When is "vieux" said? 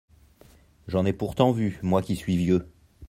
2.35-2.67